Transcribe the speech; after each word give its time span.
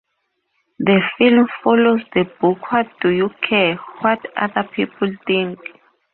The 0.79 0.99
film 1.19 1.47
follows 1.63 2.01
the 2.15 2.23
book 2.41 2.71
What 2.71 2.87
Do 3.01 3.09
You 3.11 3.29
Care 3.47 3.75
What 4.01 4.17
Other 4.35 4.67
People 4.75 5.13
Think? 5.27 5.59